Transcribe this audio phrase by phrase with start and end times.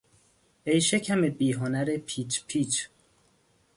[0.63, 2.87] ای شکم بیهنر پیچ پیچ...